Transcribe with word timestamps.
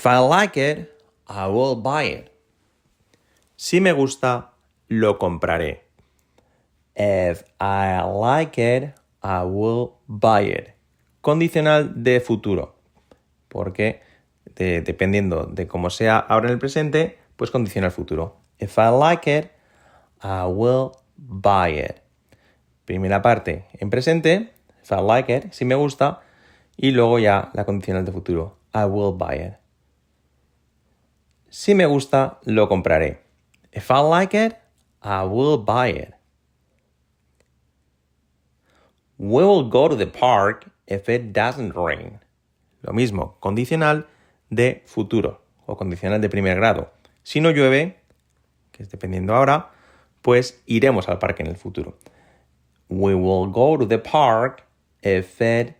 If 0.00 0.06
I 0.06 0.16
like 0.16 0.56
it, 0.56 0.90
I 1.28 1.46
will 1.48 1.76
buy 1.76 2.04
it. 2.04 2.32
Si 3.56 3.82
me 3.82 3.92
gusta, 3.92 4.52
lo 4.88 5.18
compraré. 5.18 5.84
If 6.96 7.44
I 7.60 8.00
like 8.00 8.56
it, 8.56 8.94
I 9.22 9.44
will 9.44 9.98
buy 10.06 10.46
it. 10.46 10.68
Condicional 11.20 12.02
de 12.02 12.20
futuro. 12.20 12.76
Porque 13.48 14.00
dependiendo 14.54 15.44
de 15.44 15.66
cómo 15.66 15.90
sea 15.90 16.16
ahora 16.16 16.46
en 16.46 16.52
el 16.52 16.58
presente, 16.58 17.18
pues 17.36 17.50
condiciona 17.50 17.88
el 17.88 17.92
futuro. 17.92 18.38
If 18.58 18.78
I 18.78 18.88
like 18.98 19.30
it, 19.30 19.50
I 20.22 20.46
will 20.46 20.92
buy 21.18 21.78
it. 21.78 21.96
Primera 22.86 23.20
parte 23.20 23.66
en 23.74 23.90
presente, 23.90 24.54
if 24.82 24.92
I 24.92 25.02
like 25.02 25.30
it, 25.30 25.52
si 25.52 25.66
me 25.66 25.74
gusta, 25.74 26.22
y 26.74 26.92
luego 26.92 27.18
ya 27.18 27.50
la 27.52 27.66
condicional 27.66 28.06
de 28.06 28.12
futuro, 28.12 28.56
I 28.72 28.84
will 28.84 29.14
buy 29.14 29.34
it. 29.34 29.59
Si 31.50 31.74
me 31.74 31.84
gusta, 31.84 32.38
lo 32.44 32.68
compraré. 32.68 33.18
If 33.72 33.90
I 33.90 34.00
like 34.00 34.34
it, 34.34 34.54
I 35.02 35.24
will 35.24 35.58
buy 35.58 35.88
it. 35.88 36.14
We 39.18 39.42
will 39.42 39.68
go 39.68 39.88
to 39.88 39.96
the 39.96 40.06
park 40.06 40.70
if 40.86 41.08
it 41.08 41.32
doesn't 41.32 41.74
rain. 41.74 42.20
Lo 42.82 42.92
mismo, 42.92 43.34
condicional 43.40 44.06
de 44.48 44.82
futuro 44.86 45.42
o 45.66 45.76
condicional 45.76 46.20
de 46.20 46.28
primer 46.28 46.56
grado. 46.56 46.92
Si 47.24 47.40
no 47.40 47.50
llueve, 47.50 47.98
que 48.70 48.84
es 48.84 48.90
dependiendo 48.90 49.34
ahora, 49.34 49.70
pues 50.22 50.62
iremos 50.66 51.08
al 51.08 51.18
parque 51.18 51.42
en 51.42 51.48
el 51.48 51.56
futuro. 51.56 51.98
We 52.88 53.14
will 53.14 53.50
go 53.50 53.76
to 53.76 53.86
the 53.86 53.98
park 53.98 54.64
if 55.02 55.40
it 55.40 55.74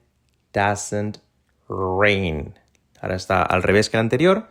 doesn't 0.52 1.18
rain. 1.68 2.54
Ahora 3.00 3.14
está 3.14 3.44
al 3.44 3.62
revés 3.62 3.88
que 3.88 3.96
el 3.96 4.00
anterior. 4.00 4.48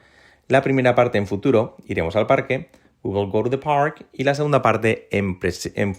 La 0.49 0.63
primera 0.63 0.95
parte 0.95 1.19
en 1.19 1.27
futuro, 1.27 1.77
iremos 1.85 2.15
al 2.15 2.25
parque. 2.25 2.71
We 3.03 3.13
will 3.13 3.29
go 3.31 3.43
to 3.43 3.49
the 3.49 3.57
park. 3.59 4.07
Y 4.11 4.23
la 4.23 4.33
segunda 4.33 4.61
parte 4.61 5.07
en, 5.11 5.39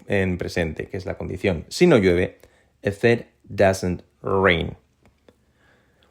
en 0.06 0.38
presente, 0.38 0.88
que 0.88 0.97
es 0.97 1.06
la 1.06 1.16
condición. 1.16 1.64
Si 1.69 1.86
no 1.86 1.97
llueve, 1.97 2.38
if 2.83 3.05
it 3.05 3.27
doesn't 3.48 4.02
rain. 4.22 4.77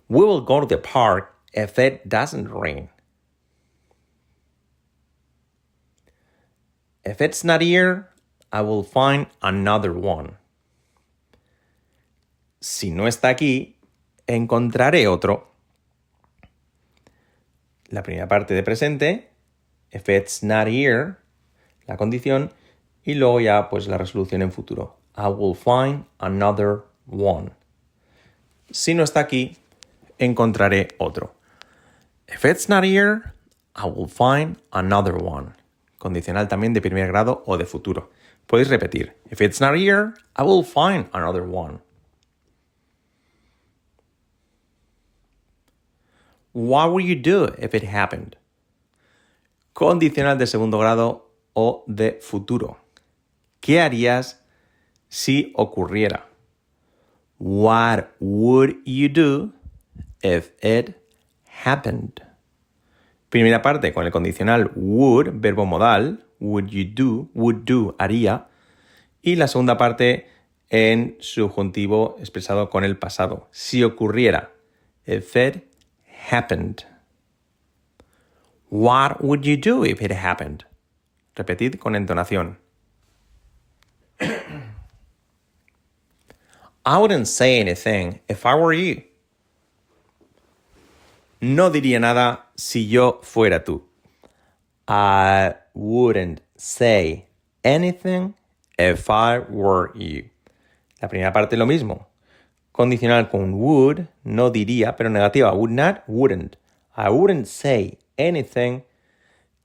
We 0.08 0.26
will 0.26 0.42
go 0.42 0.62
to 0.62 0.68
the 0.68 0.78
park 0.78 1.36
if 1.54 1.78
it 1.78 2.02
doesn't 2.08 2.50
rain. 2.50 2.90
If 7.04 7.22
it's 7.22 7.44
not 7.44 7.62
here, 7.62 8.10
I 8.52 8.62
will 8.62 8.84
find 8.84 9.28
another 9.42 9.92
one. 9.92 10.38
Si 12.62 12.90
no 12.92 13.06
está 13.08 13.30
aquí, 13.30 13.78
encontraré 14.28 15.08
otro. 15.08 15.48
La 17.90 18.04
primera 18.04 18.28
parte 18.28 18.54
de 18.54 18.64
presente, 18.64 19.30
if 19.92 20.08
it's 20.10 20.44
not 20.44 20.68
here, 20.68 21.16
la 21.88 21.98
condición, 21.98 22.52
y 23.04 23.16
luego 23.16 23.40
ya 23.40 23.70
pues 23.70 23.88
la 23.88 23.98
resolución 23.98 24.42
en 24.42 24.52
futuro. 24.52 24.98
I 25.18 25.28
will 25.28 25.56
find 25.56 26.06
another 26.20 26.84
one. 27.08 27.52
Si 28.72 28.94
no 28.94 29.04
está 29.04 29.22
aquí, 29.22 29.58
encontraré 30.20 30.90
otro. 31.00 31.34
If 32.28 32.46
it's 32.46 32.70
not 32.70 32.84
here, 32.84 33.34
I 33.76 33.90
will 33.90 34.08
find 34.08 34.58
another 34.72 35.16
one. 35.16 35.54
Condicional 35.98 36.48
también 36.48 36.74
de 36.74 36.82
primer 36.82 37.08
grado 37.08 37.44
o 37.46 37.58
de 37.58 37.66
futuro. 37.66 38.12
Podéis 38.46 38.70
repetir. 38.70 39.16
If 39.32 39.42
it's 39.42 39.60
not 39.60 39.76
here, 39.76 40.14
I 40.38 40.44
will 40.44 40.64
find 40.64 41.10
another 41.12 41.44
one. 41.44 41.80
What 46.54 46.92
would 46.92 47.06
you 47.06 47.16
do 47.16 47.54
if 47.58 47.74
it 47.74 47.84
happened? 47.84 48.36
Condicional 49.74 50.38
de 50.38 50.48
segundo 50.48 50.80
grado 50.80 51.32
o 51.54 51.84
de 51.88 52.20
futuro. 52.22 52.78
¿Qué 53.60 53.82
harías 53.82 54.44
si 55.08 55.54
ocurriera? 55.56 56.26
What 57.38 58.10
would 58.20 58.78
you 58.86 59.10
do 59.10 59.54
if 60.22 60.52
it 60.62 60.96
happened. 61.66 62.22
Primera 63.30 63.62
parte 63.62 63.94
con 63.94 64.06
el 64.06 64.12
condicional 64.12 64.72
would, 64.76 65.40
verbo 65.42 65.66
modal, 65.66 66.26
would 66.40 66.70
you 66.70 66.86
do, 66.86 67.30
would 67.34 67.64
do, 67.66 67.96
haría. 68.00 68.48
Y 69.22 69.36
la 69.36 69.48
segunda 69.48 69.78
parte 69.78 70.28
en 70.70 71.18
subjuntivo 71.20 72.16
expresado 72.20 72.70
con 72.70 72.84
el 72.84 72.98
pasado. 72.98 73.48
Si 73.52 73.84
ocurriera, 73.84 74.52
if 75.06 75.36
it 75.36 75.69
happened. 76.20 76.84
What 78.70 79.24
would 79.24 79.46
you 79.46 79.58
do 79.58 79.84
if 79.84 80.02
it 80.02 80.12
happened? 80.12 80.64
Repetid 81.36 81.80
con 81.80 81.94
entonación. 81.94 82.58
I 86.86 86.98
wouldn't 86.98 87.28
say 87.28 87.60
anything 87.60 88.20
if 88.28 88.46
I 88.46 88.56
were 88.56 88.74
you. 88.74 89.04
No 91.42 91.70
diría 91.70 92.00
nada 92.00 92.46
si 92.56 92.86
yo 92.86 93.20
fuera 93.22 93.64
tú. 93.64 93.82
I 94.88 95.56
wouldn't 95.74 96.42
say 96.58 97.28
anything 97.64 98.34
if 98.78 99.10
I 99.10 99.40
were 99.40 99.92
you. 99.96 100.30
La 101.02 101.08
primera 101.08 101.32
parte 101.32 101.56
lo 101.56 101.66
mismo. 101.66 102.09
Condicional 102.80 103.30
con 103.30 103.56
would, 103.56 104.08
no 104.24 104.52
diría, 104.52 104.96
pero 104.96 105.10
negativa. 105.10 105.52
Would 105.54 105.70
not, 105.70 106.02
wouldn't. 106.08 106.56
I 106.96 107.10
wouldn't 107.10 107.46
say 107.46 107.98
anything 108.18 108.84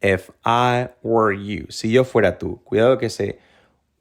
if 0.03 0.33
I 0.45 0.89
were 1.01 1.33
you. 1.33 1.69
Si 1.71 1.93
yo 1.93 2.03
fuera 2.03 2.41
tú. 2.41 2.61
Cuidado 2.65 2.99
que 2.99 3.07
ese 3.07 3.39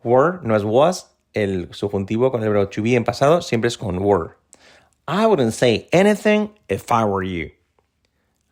were 0.04 0.40
no 0.42 0.56
es 0.56 0.64
was. 0.64 1.12
El 1.36 1.68
subjuntivo 1.76 2.32
con 2.32 2.42
el 2.42 2.50
verbo 2.50 2.68
to 2.70 2.82
be 2.82 2.96
en 2.96 3.04
pasado 3.04 3.44
siempre 3.44 3.68
es 3.68 3.78
con 3.78 4.04
were. 4.04 4.36
I 5.08 5.28
wouldn't 5.28 5.54
say 5.54 5.88
anything 5.94 6.50
if 6.68 6.92
I 6.92 7.04
were 7.06 7.24
you. 7.24 7.52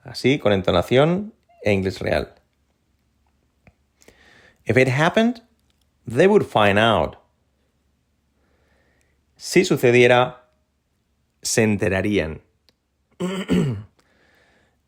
Así, 0.06 0.38
con 0.38 0.54
entonación 0.54 1.34
e 1.64 1.72
inglés 1.72 2.00
real. 2.02 2.28
If 4.68 4.78
it 4.78 4.88
happened, 4.88 5.42
they 6.06 6.28
would 6.28 6.46
find 6.46 6.78
out. 6.78 7.18
Si 9.38 9.66
sucediera, 9.66 10.41
se 11.42 11.64
enterarían. 11.64 12.42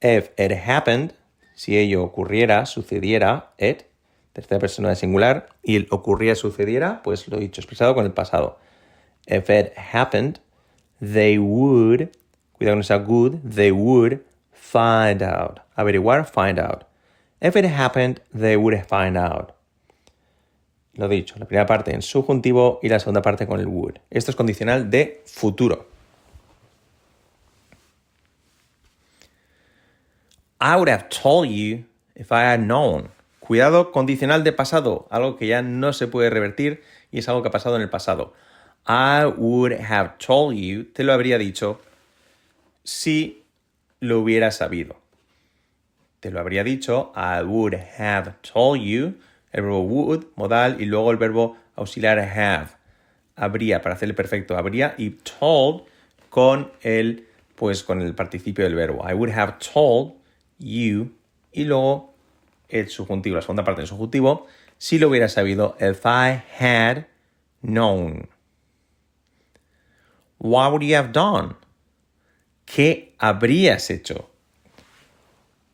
If 0.01 0.31
it 0.37 0.51
happened, 0.51 1.13
si 1.55 1.77
ello 1.77 2.03
ocurriera, 2.03 2.65
sucediera, 2.65 3.53
it, 3.57 3.83
tercera 4.33 4.59
persona 4.59 4.89
de 4.89 4.95
singular, 4.95 5.47
y 5.63 5.77
el 5.77 5.87
ocurría, 5.91 6.35
sucediera, 6.35 7.01
pues 7.03 7.27
lo 7.29 7.37
he 7.37 7.41
dicho, 7.41 7.61
expresado 7.61 7.95
con 7.95 8.05
el 8.05 8.11
pasado. 8.11 8.59
If 9.27 9.49
it 9.49 9.71
happened, 9.77 10.39
they 10.99 11.37
would, 11.37 12.09
cuidado 12.51 12.75
con 12.75 12.81
esa 12.81 12.97
good, 12.97 13.39
they 13.43 13.71
would 13.71 14.21
Find 14.73 15.21
out. 15.21 15.59
Averiguar, 15.75 16.25
find 16.25 16.57
out. 16.57 16.85
If 17.39 17.55
it 17.55 17.65
happened, 17.65 18.21
they 18.33 18.55
would 18.55 18.75
find 18.87 19.15
out. 19.15 19.53
Lo 20.95 21.07
dicho, 21.07 21.35
la 21.37 21.45
primera 21.45 21.67
parte 21.67 21.93
en 21.93 22.01
subjuntivo 22.01 22.79
y 22.81 22.89
la 22.89 22.99
segunda 22.99 23.21
parte 23.21 23.45
con 23.45 23.59
el 23.59 23.67
would. 23.67 23.99
Esto 24.09 24.31
es 24.31 24.35
condicional 24.35 24.89
de 24.89 25.21
futuro. 25.25 25.89
I 30.65 30.77
would 30.77 30.87
have 30.87 31.09
told 31.09 31.49
you 31.49 31.83
if 32.15 32.31
I 32.31 32.43
had 32.43 32.61
known. 32.61 33.09
Cuidado, 33.41 33.91
condicional 33.91 34.45
de 34.45 34.53
pasado, 34.53 35.07
algo 35.09 35.35
que 35.35 35.45
ya 35.45 35.61
no 35.61 35.91
se 35.91 36.07
puede 36.07 36.29
revertir 36.29 36.81
y 37.11 37.19
es 37.19 37.27
algo 37.27 37.41
que 37.41 37.49
ha 37.49 37.51
pasado 37.51 37.75
en 37.75 37.81
el 37.81 37.89
pasado. 37.89 38.33
I 38.87 39.25
would 39.25 39.73
have 39.73 40.13
told 40.19 40.55
you, 40.55 40.85
te 40.85 41.03
lo 41.03 41.11
habría 41.11 41.37
dicho 41.37 41.81
si 42.85 43.43
lo 43.99 44.21
hubiera 44.21 44.51
sabido. 44.51 44.95
Te 46.21 46.31
lo 46.31 46.39
habría 46.39 46.63
dicho, 46.63 47.11
I 47.13 47.43
would 47.43 47.75
have 47.99 48.35
told 48.41 48.79
you, 48.79 49.15
el 49.51 49.63
verbo 49.63 49.81
would, 49.81 50.27
modal, 50.37 50.79
y 50.79 50.85
luego 50.85 51.11
el 51.11 51.17
verbo 51.17 51.57
auxiliar 51.75 52.19
have. 52.19 52.69
Habría, 53.35 53.81
para 53.81 53.95
hacer 53.95 54.07
el 54.07 54.15
perfecto, 54.15 54.57
habría, 54.57 54.95
y 54.97 55.09
told 55.39 55.83
con 56.29 56.71
el, 56.83 57.27
pues 57.55 57.83
con 57.83 57.99
el 57.99 58.15
participio 58.15 58.63
del 58.63 58.75
verbo. 58.75 59.05
I 59.05 59.13
would 59.13 59.33
have 59.33 59.55
told 59.59 60.22
you, 60.59 61.11
y 61.51 61.65
luego 61.65 62.13
el 62.69 62.89
subjuntivo, 62.89 63.35
la 63.35 63.41
segunda 63.41 63.63
parte 63.63 63.81
del 63.81 63.87
subjuntivo, 63.87 64.47
si 64.77 64.99
lo 64.99 65.09
hubiera 65.09 65.29
sabido, 65.29 65.75
if 65.79 66.05
I 66.05 66.41
had 66.59 67.05
known. 67.61 68.27
What 70.39 70.71
would 70.71 70.83
you 70.83 70.95
have 70.95 71.11
done? 71.13 71.55
¿Qué 72.65 73.15
habrías 73.19 73.89
hecho? 73.89 74.29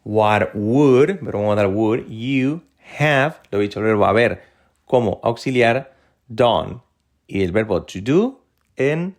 What 0.03 0.53
would, 0.53 1.19
pero 1.23 1.39
vamos 1.39 1.53
a 1.53 1.63
dar 1.63 1.67
would, 1.67 2.07
you 2.07 2.61
have, 2.99 3.37
lo 3.51 3.59
he 3.59 3.63
dicho 3.63 3.79
el 3.79 3.85
verbo 3.85 4.05
haber 4.05 4.43
como 4.85 5.19
auxiliar, 5.23 5.95
done. 6.27 6.81
Y 7.27 7.43
el 7.43 7.51
verbo 7.51 7.83
to 7.83 7.99
do 8.01 8.41
en 8.75 9.15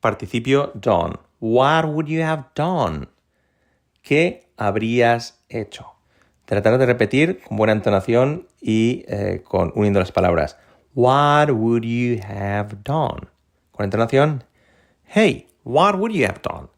participio 0.00 0.72
done. 0.74 1.14
What 1.40 1.86
would 1.86 2.06
you 2.08 2.22
have 2.22 2.44
done? 2.54 3.08
¿Qué 4.02 4.41
habrías 4.56 5.42
hecho? 5.48 5.94
Tratar 6.44 6.78
de 6.78 6.86
repetir 6.86 7.40
con 7.42 7.56
buena 7.56 7.72
entonación 7.72 8.48
y 8.60 9.04
eh, 9.08 9.42
con 9.44 9.72
uniendo 9.74 10.00
las 10.00 10.12
palabras. 10.12 10.58
What 10.94 11.50
would 11.50 11.84
you 11.84 12.20
have 12.22 12.76
done? 12.84 13.28
Con 13.70 13.84
entonación. 13.84 14.44
Hey, 15.04 15.48
what 15.64 15.96
would 15.96 16.12
you 16.12 16.26
have 16.26 16.40
done? 16.42 16.68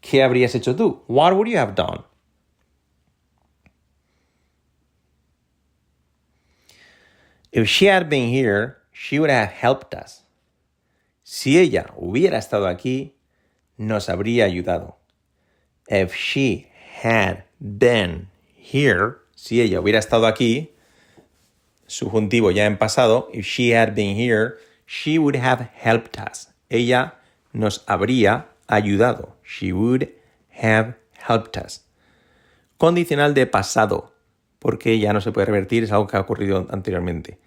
¿Qué 0.00 0.22
habrías 0.22 0.54
hecho 0.54 0.74
tú? 0.74 1.04
What 1.06 1.34
would 1.34 1.48
you 1.48 1.58
have 1.58 1.74
done? 1.74 2.04
If 7.52 7.68
she 7.68 7.86
had 7.86 8.08
been 8.08 8.28
here, 8.28 8.78
she 8.92 9.18
would 9.18 9.30
have 9.30 9.50
helped 9.50 9.94
us. 9.94 10.24
Si 11.22 11.58
ella 11.58 11.86
hubiera 11.96 12.38
estado 12.38 12.66
aquí, 12.66 13.14
nos 13.76 14.08
habría 14.08 14.46
ayudado. 14.46 14.96
If 15.88 16.14
she 16.14 16.71
had 17.02 17.44
been 17.60 18.28
here, 18.56 19.18
si 19.34 19.60
ella 19.60 19.80
hubiera 19.80 19.98
estado 19.98 20.26
aquí, 20.26 20.72
subjuntivo 21.86 22.50
ya 22.50 22.66
en 22.66 22.78
pasado, 22.78 23.28
if 23.32 23.46
she 23.46 23.74
had 23.74 23.94
been 23.94 24.16
here, 24.16 24.56
she 24.86 25.18
would 25.18 25.36
have 25.36 25.70
helped 25.74 26.18
us. 26.18 26.48
Ella 26.68 27.14
nos 27.52 27.84
habría 27.86 28.48
ayudado. 28.66 29.36
She 29.44 29.72
would 29.72 30.08
have 30.50 30.94
helped 31.26 31.56
us. 31.56 31.84
Condicional 32.78 33.34
de 33.34 33.46
pasado, 33.46 34.12
porque 34.58 34.98
ya 34.98 35.12
no 35.12 35.20
se 35.20 35.32
puede 35.32 35.46
revertir, 35.46 35.84
es 35.84 35.92
algo 35.92 36.06
que 36.06 36.16
ha 36.16 36.20
ocurrido 36.20 36.66
anteriormente. 36.70 37.38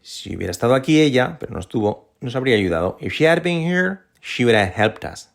Si 0.00 0.34
hubiera 0.34 0.50
estado 0.50 0.74
aquí 0.74 1.00
ella, 1.00 1.36
pero 1.38 1.52
no 1.52 1.60
estuvo, 1.60 2.12
nos 2.20 2.34
habría 2.34 2.56
ayudado. 2.56 2.96
If 3.00 3.14
she 3.14 3.26
had 3.26 3.42
been 3.42 3.60
here, 3.60 4.00
she 4.20 4.44
would 4.44 4.56
have 4.56 4.72
helped 4.74 5.04
us. 5.04 5.28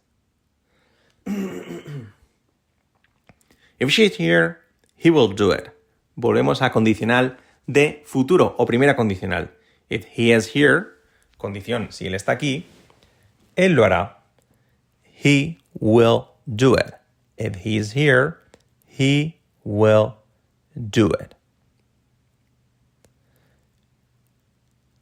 If 3.80 3.90
she's 3.92 4.18
here, 4.18 4.60
he 4.96 5.10
will 5.10 5.34
do 5.36 5.52
it. 5.52 5.72
Volvemos 6.16 6.62
a 6.62 6.72
condicional 6.72 7.38
de 7.68 8.02
futuro 8.06 8.56
o 8.58 8.66
primera 8.66 8.96
condicional. 8.96 9.52
If 9.90 10.06
he 10.16 10.34
is 10.34 10.56
here, 10.56 10.88
condición, 11.38 11.92
si 11.92 12.08
él 12.08 12.16
está 12.16 12.32
aquí, 12.32 12.66
él 13.56 13.74
lo 13.74 13.84
hará. 13.84 14.24
He 15.04 15.60
will 15.80 16.26
do 16.46 16.76
it. 16.76 16.96
If 17.38 17.66
he 17.66 17.78
is 17.78 17.96
here, 17.96 18.38
he 18.88 19.40
will 19.64 20.16
do 20.74 21.08
it. 21.08 21.36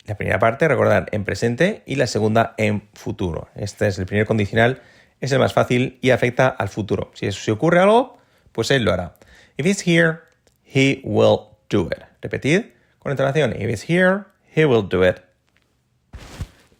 La 0.05 0.15
primera 0.15 0.37
parte, 0.37 0.67
recordar, 0.67 1.07
en 1.11 1.23
presente 1.23 1.81
y 1.85 1.95
la 1.95 2.07
segunda 2.07 2.53
en 2.57 2.87
futuro. 2.93 3.47
Este 3.55 3.87
es 3.87 3.97
el 3.97 4.05
primer 4.05 4.27
condicional, 4.27 4.81
es 5.19 5.31
el 5.31 5.39
más 5.39 5.53
fácil 5.53 5.97
y 6.01 6.11
afecta 6.11 6.47
al 6.47 6.69
futuro. 6.69 7.09
Si, 7.15 7.31
si 7.31 7.51
ocurre 7.51 7.79
algo, 7.79 8.19
pues 8.55 8.71
él 8.71 8.83
lo 8.85 8.93
hará. 8.93 9.15
If 9.57 9.65
he's 9.65 9.81
here, 9.85 10.21
he 10.63 11.01
will 11.03 11.57
do 11.69 11.87
it. 11.87 12.03
Repetid 12.21 12.71
con 12.99 13.11
entonación. 13.11 13.53
If 13.53 13.69
he's 13.69 13.83
here, 13.83 14.25
he 14.55 14.65
will 14.65 14.81
do 14.81 15.03
it. 15.03 15.21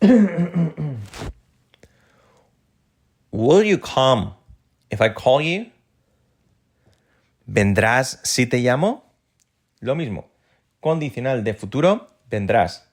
will 3.32 3.64
you 3.64 3.78
come 3.78 4.34
if 4.90 5.02
I 5.02 5.10
call 5.10 5.42
you? 5.42 5.72
¿Vendrás 7.46 8.20
si 8.24 8.48
te 8.48 8.60
llamo? 8.60 9.04
Lo 9.82 9.96
mismo. 9.96 10.30
Condicional 10.80 11.44
de 11.44 11.54
futuro, 11.54 12.08
vendrás. 12.30 12.90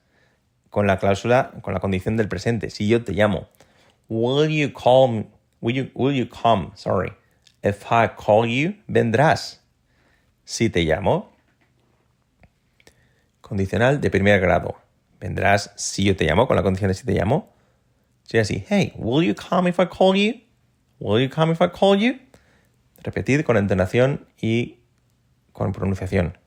Con 0.69 0.85
la 0.85 0.99
cláusula, 0.99 1.51
con 1.61 1.73
la 1.73 1.79
condición 1.79 2.17
del 2.17 2.27
presente. 2.27 2.69
Si 2.69 2.87
yo 2.87 3.03
te 3.03 3.13
llamo. 3.13 3.47
Will 4.09 4.49
you 4.49 4.71
call 4.73 5.25
Will 5.63 5.73
you, 5.73 5.89
will 5.93 6.11
you 6.11 6.25
come? 6.25 6.73
Sorry. 6.75 7.13
If 7.63 7.85
I 7.89 8.09
call 8.09 8.45
you, 8.45 8.75
vendrás. 8.87 9.61
Si 10.43 10.69
te 10.69 10.83
llamo. 10.83 11.31
Condicional 13.39 14.01
de 14.01 14.09
primer 14.09 14.41
grado. 14.41 14.75
Vendrás 15.19 15.71
si 15.77 16.03
yo 16.03 16.15
te 16.17 16.25
llamo, 16.25 16.45
con 16.45 16.57
la 16.57 16.63
condición 16.63 16.89
de 16.89 16.95
si 16.95 17.05
te 17.05 17.13
llamo. 17.13 17.53
Sería 18.23 18.41
así. 18.41 18.65
Hey, 18.67 18.91
will 18.97 19.25
you 19.25 19.33
come 19.33 19.69
if 19.69 19.79
I 19.79 19.85
call 19.85 20.13
you? 20.15 20.41
Will 20.99 21.21
you 21.21 21.29
come 21.29 21.53
if 21.53 21.61
I 21.61 21.69
call 21.69 21.97
you? 21.97 22.19
Repetid 23.01 23.43
con 23.43 23.55
entonación 23.55 24.27
y 24.41 24.79
con 25.53 25.71
pronunciación. 25.71 26.37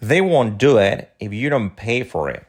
They 0.00 0.20
won't 0.20 0.60
do 0.60 0.80
it 0.80 1.10
if 1.20 1.32
you 1.32 1.50
don't 1.50 1.76
pay 1.76 2.02
for 2.02 2.30
it. 2.30 2.42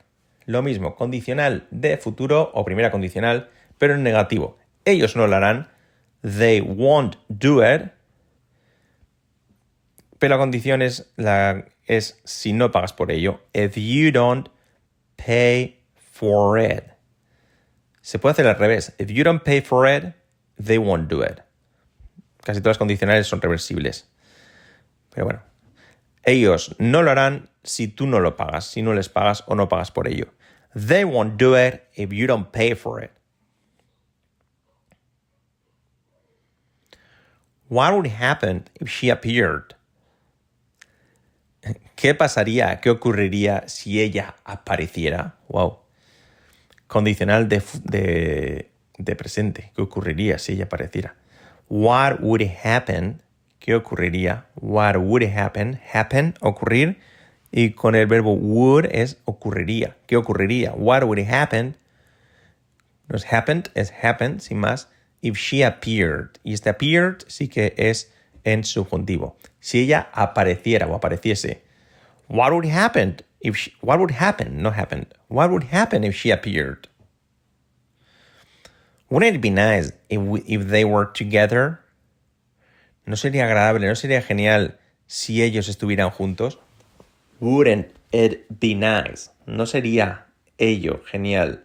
Lo 0.46 0.64
mismo, 0.64 0.96
condicional 0.96 1.68
de 1.70 1.98
futuro 1.98 2.50
o 2.56 2.66
primera 2.66 2.90
condicional, 2.90 3.50
pero 3.78 3.94
en 3.94 4.02
negativo. 4.02 4.58
Ellos 4.86 5.16
no 5.16 5.28
lo 5.28 5.36
harán 5.36 5.70
they 6.22 6.62
won't 6.62 7.18
do 7.30 7.62
it. 7.62 7.92
Pero 10.20 10.36
la 10.36 10.38
condición 10.38 10.82
es, 10.82 11.12
la, 11.16 11.66
es 11.86 12.20
si 12.26 12.54
no 12.54 12.72
pagas 12.72 12.94
por 12.94 13.12
ello. 13.12 13.40
If 13.54 13.78
you 13.78 14.12
don't 14.12 14.50
pay 15.18 15.80
for 15.96 16.58
it. 16.58 16.84
Se 18.02 18.20
puede 18.20 18.34
hacer 18.34 18.48
al 18.48 18.58
revés. 18.58 18.94
If 18.98 19.10
you 19.12 19.24
don't 19.24 19.44
pay 19.44 19.62
for 19.62 19.88
it, 19.88 20.16
they 20.58 20.78
won't 20.78 21.08
do 21.10 21.22
it. 21.22 21.42
Casi 22.44 22.60
todas 22.60 22.76
las 22.76 22.78
condicionales 22.78 23.28
son 23.28 23.42
reversibles. 23.42 24.10
Pero 25.12 25.26
bueno. 25.26 25.42
Ellos 26.24 26.76
no 26.80 27.02
lo 27.02 27.12
harán 27.12 27.50
si 27.64 27.88
tú 27.88 28.06
no 28.06 28.20
lo 28.20 28.36
pagas, 28.36 28.66
si 28.66 28.82
no 28.82 28.94
les 28.94 29.10
pagas 29.10 29.44
o 29.48 29.56
no 29.56 29.70
pagas 29.70 29.92
por 29.92 30.08
ello. 30.08 30.28
They 30.76 31.04
won't 31.04 31.38
do 31.38 31.56
it 31.56 31.84
if 31.96 32.12
you 32.12 32.28
don't 32.28 32.52
pay 32.52 32.76
for 32.76 33.04
it. 33.04 33.12
What 37.70 37.94
would 37.94 38.08
happen 38.08 38.66
if 38.82 38.90
she 38.90 39.12
appeared? 39.12 39.76
¿Qué 41.96 42.16
pasaría? 42.16 42.80
¿Qué 42.82 42.90
ocurriría 42.90 43.68
si 43.68 44.02
ella 44.02 44.36
apareciera? 44.44 45.36
Wow. 45.50 45.80
Condicional 46.88 47.48
de, 47.48 47.62
de, 47.84 48.72
de 48.98 49.16
presente. 49.16 49.72
¿Qué 49.76 49.82
ocurriría 49.84 50.40
si 50.40 50.54
ella 50.54 50.66
apareciera? 50.66 51.16
What 51.68 52.22
would 52.22 52.42
happen? 52.64 53.22
¿Qué 53.60 53.76
ocurriría? 53.76 54.46
What 54.56 54.96
would 54.98 55.24
happen? 55.24 55.80
Happen, 55.94 56.34
ocurrir. 56.42 56.98
Y 57.52 57.72
con 57.72 57.94
el 57.94 58.08
verbo 58.08 58.34
would 58.34 58.86
es 58.92 59.18
ocurriría. 59.26 59.96
¿Qué 60.08 60.16
ocurriría? 60.18 60.72
What 60.74 61.04
would 61.04 61.20
happen? 61.20 61.76
No 63.08 63.16
es 63.16 63.32
happened, 63.32 63.70
es 63.76 63.92
happen, 64.04 64.40
sin 64.40 64.60
más 64.60 64.88
if 65.22 65.38
she 65.38 65.62
appeared. 65.62 66.40
Y 66.44 66.54
este 66.54 66.70
appeared 66.70 67.26
sí 67.28 67.50
que 67.50 67.74
es 67.78 68.12
en 68.44 68.64
subjuntivo. 68.64 69.36
Si 69.60 69.80
ella 69.80 70.10
apareciera 70.14 70.88
o 70.88 71.00
apareciese. 71.00 71.60
What 72.28 72.54
would 72.54 72.66
happen 72.66 73.18
if 73.42 73.56
she, 73.56 73.74
what 73.82 74.00
would 74.00 74.12
happen? 74.12 74.62
No 74.62 74.72
happened. 74.72 75.08
What 75.28 75.50
would 75.52 75.66
happen 75.66 76.04
if 76.04 76.16
she 76.16 76.32
appeared? 76.32 76.88
Wouldn't 79.10 79.36
it 79.36 79.42
be 79.42 79.50
nice 79.50 79.92
if, 80.10 80.22
we, 80.22 80.42
if 80.42 80.68
they 80.68 80.86
were 80.86 81.06
together? 81.06 81.80
¿No 83.08 83.16
sería 83.16 83.46
agradable, 83.46 83.88
no 83.88 83.96
sería 83.96 84.22
genial 84.22 84.78
si 85.08 85.42
ellos 85.42 85.68
estuvieran 85.68 86.12
juntos? 86.12 86.58
Wouldn't 87.40 87.88
it 88.12 88.60
be 88.60 88.76
nice? 88.76 89.30
¿No 89.48 89.66
sería 89.66 90.26
ello 90.60 91.02
genial 91.10 91.60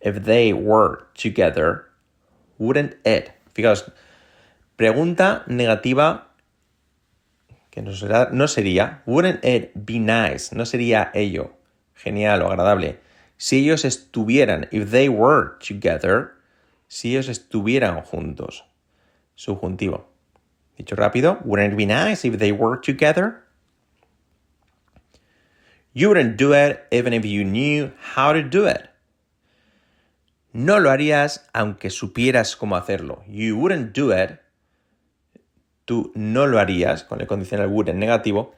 if 0.00 0.24
they 0.24 0.52
were 0.52 1.06
together? 1.14 1.86
Wouldn't 2.62 2.94
it. 3.04 3.32
Fijaos, 3.54 3.92
pregunta 4.76 5.42
negativa 5.48 6.28
que 7.70 7.82
no, 7.82 7.92
será, 7.92 8.28
no 8.30 8.46
sería, 8.48 9.02
wouldn't 9.06 9.44
it 9.44 9.72
be 9.74 9.98
nice, 9.98 10.54
no 10.54 10.64
sería 10.64 11.10
ello 11.14 11.56
genial 11.94 12.42
o 12.42 12.50
agradable. 12.50 12.98
Si 13.38 13.58
ellos 13.58 13.84
estuvieran, 13.84 14.68
if 14.70 14.90
they 14.90 15.08
were 15.08 15.56
together, 15.58 16.34
si 16.86 17.16
ellos 17.16 17.28
estuvieran 17.28 18.02
juntos. 18.04 18.64
Subjuntivo. 19.34 20.04
Dicho 20.76 20.94
rápido, 20.94 21.40
wouldn't 21.44 21.72
it 21.72 21.76
be 21.76 21.86
nice 21.86 22.24
if 22.24 22.38
they 22.38 22.52
were 22.52 22.78
together? 22.78 23.42
You 25.94 26.08
wouldn't 26.08 26.36
do 26.36 26.52
it 26.52 26.80
even 26.90 27.12
if 27.12 27.24
you 27.24 27.44
knew 27.44 27.90
how 28.14 28.32
to 28.32 28.42
do 28.42 28.66
it. 28.66 28.91
No 30.52 30.80
lo 30.80 30.90
harías 30.90 31.48
aunque 31.52 31.90
supieras 31.90 32.56
cómo 32.56 32.76
hacerlo. 32.76 33.22
You 33.26 33.56
wouldn't 33.56 33.96
do 33.96 34.12
it. 34.12 34.38
Tú 35.84 36.12
no 36.14 36.46
lo 36.46 36.58
harías, 36.58 37.04
con 37.04 37.20
el 37.20 37.26
condicional 37.26 37.68
would 37.68 37.88
en 37.88 37.98
negativo. 37.98 38.54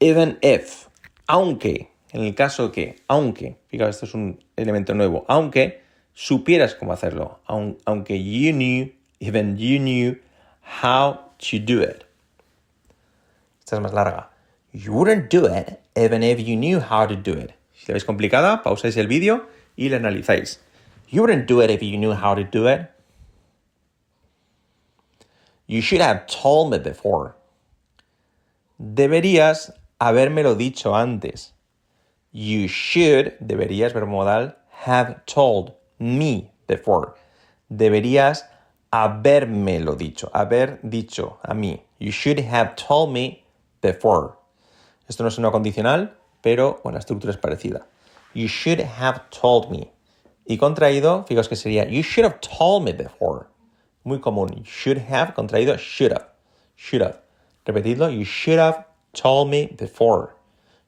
Even 0.00 0.38
if. 0.42 0.88
Aunque. 1.26 1.90
En 2.12 2.22
el 2.22 2.34
caso 2.34 2.72
que, 2.72 2.96
aunque, 3.08 3.56
fíjate, 3.68 3.90
esto 3.90 4.04
es 4.04 4.14
un 4.14 4.44
elemento 4.56 4.94
nuevo, 4.94 5.24
aunque 5.28 5.80
supieras 6.12 6.74
cómo 6.74 6.92
hacerlo, 6.92 7.40
aunque 7.46 8.22
you 8.22 8.52
knew, 8.52 8.92
even 9.18 9.56
you 9.56 9.78
knew 9.78 10.18
how 10.82 11.32
to 11.38 11.56
do 11.58 11.82
it. 11.82 12.04
Esta 13.60 13.76
es 13.76 13.82
más 13.82 13.94
larga. 13.94 14.30
You 14.72 14.92
wouldn't 14.92 15.32
do 15.32 15.46
it 15.46 15.78
even 15.94 16.22
if 16.22 16.38
you 16.38 16.56
knew 16.56 16.80
how 16.80 17.06
to 17.06 17.16
do 17.16 17.38
it. 17.38 17.52
Si 17.72 17.86
la 17.86 17.94
veis 17.94 18.04
complicada, 18.04 18.62
pausáis 18.62 18.96
el 18.98 19.06
vídeo 19.06 19.46
y 19.74 19.88
la 19.88 19.96
analizáis. 19.96 20.60
You 21.12 21.20
wouldn't 21.20 21.46
do 21.46 21.60
it 21.60 21.70
if 21.70 21.82
you 21.82 21.98
knew 21.98 22.14
how 22.14 22.34
to 22.34 22.42
do 22.42 22.66
it. 22.66 22.90
You 25.66 25.82
should 25.82 26.00
have 26.00 26.26
told 26.26 26.70
me 26.70 26.78
before. 26.78 27.36
Deberías 28.80 29.74
habérmelo 30.00 30.56
dicho 30.56 30.94
antes. 30.94 31.52
You 32.32 32.66
should, 32.66 33.36
deberías, 33.40 33.92
verbo 33.92 34.06
modal, 34.06 34.56
have 34.70 35.26
told 35.26 35.74
me 35.98 36.50
before. 36.66 37.14
Deberías 37.70 38.44
habérmelo 38.90 39.98
dicho, 39.98 40.30
haber 40.32 40.80
dicho 40.82 41.36
a 41.44 41.52
mí. 41.52 41.82
You 41.98 42.10
should 42.10 42.40
have 42.40 42.74
told 42.74 43.12
me 43.12 43.44
before. 43.82 44.38
Esto 45.10 45.24
no 45.24 45.28
es 45.28 45.36
una 45.36 45.50
condicional, 45.50 46.14
pero 46.40 46.80
bueno, 46.82 46.96
la 46.96 47.00
estructura 47.00 47.32
es 47.32 47.36
parecida. 47.36 47.84
You 48.32 48.48
should 48.48 48.80
have 48.80 49.28
told 49.28 49.70
me. 49.70 49.92
Y 50.46 50.58
contraído, 50.58 51.24
fijaos 51.26 51.48
que 51.48 51.56
sería 51.56 51.88
You 51.88 52.02
should 52.02 52.24
have 52.24 52.40
told 52.40 52.84
me 52.84 52.92
before. 52.92 53.46
Muy 54.04 54.18
común. 54.18 54.64
Should 54.64 54.98
have, 54.98 55.34
contraído, 55.34 55.78
should 55.78 56.12
have. 56.12 56.28
Should 56.76 57.02
have. 57.02 57.20
Repetidlo. 57.64 58.10
You 58.12 58.24
should 58.24 58.58
have 58.58 58.86
told 59.12 59.50
me 59.50 59.66
before. 59.66 60.34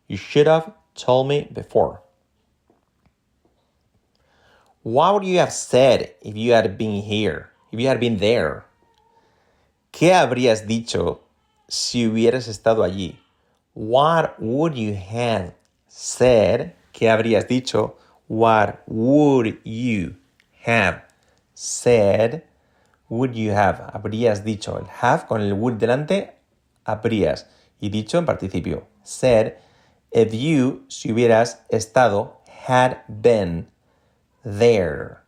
You 0.08 0.16
should 0.16 0.46
have 0.46 0.72
told 0.94 1.28
me 1.28 1.48
before. 1.52 2.02
What 4.82 5.14
would 5.14 5.24
you 5.24 5.38
have 5.38 5.52
said 5.52 6.14
if 6.20 6.36
you 6.36 6.52
had 6.52 6.76
been 6.76 7.02
here? 7.02 7.50
If 7.72 7.80
you 7.80 7.88
had 7.88 8.00
been 8.00 8.18
there? 8.18 8.64
¿Qué 9.92 10.12
habrías 10.12 10.66
dicho 10.66 11.20
si 11.68 12.06
hubieras 12.06 12.48
estado 12.48 12.82
allí? 12.82 13.16
What 13.72 14.38
would 14.40 14.74
you 14.74 14.94
have 14.94 15.54
said? 15.88 16.74
¿Qué 16.92 17.08
habrías 17.08 17.48
dicho? 17.48 17.94
What 18.26 18.82
would 18.86 19.58
you 19.64 20.16
have 20.62 21.02
said? 21.54 22.44
Would 23.08 23.34
you 23.34 23.52
have? 23.52 23.92
Habrías 23.92 24.44
dicho. 24.44 24.78
El 24.78 24.86
have 24.86 25.26
con 25.26 25.40
el 25.42 25.52
would 25.54 25.78
delante, 25.78 26.32
habrías. 26.86 27.46
Y 27.80 27.90
dicho 27.90 28.18
en 28.18 28.26
participio. 28.26 28.86
Said, 29.02 29.58
if 30.10 30.32
you, 30.32 30.84
si 30.88 31.10
hubieras 31.10 31.58
estado, 31.70 32.38
had 32.66 33.02
been 33.08 33.66
there. 34.44 35.22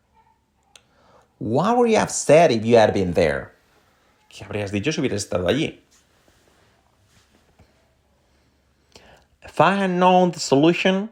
What 1.39 1.77
would 1.77 1.91
you 1.91 1.97
have 1.97 2.11
said 2.11 2.51
if 2.51 2.65
you 2.65 2.77
had 2.77 2.95
been 2.95 3.13
there? 3.13 3.53
¿Qué 4.31 4.45
habrías 4.45 4.71
dicho 4.71 4.93
si 4.93 5.01
hubieras 5.01 5.25
estado 5.25 5.49
allí? 5.49 5.81
If 9.43 9.61
I 9.61 9.75
had 9.75 9.91
known 9.91 10.33
the 10.33 10.41
solution, 10.41 11.11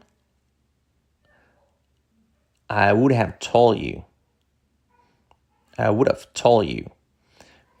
I 2.69 2.93
would 2.93 3.11
have 3.11 3.39
told 3.39 3.77
you. 3.77 4.05
I 5.77 5.89
would 5.89 6.07
have 6.07 6.33
told 6.33 6.67
you. 6.67 6.91